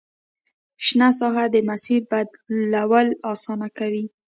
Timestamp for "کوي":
3.77-4.05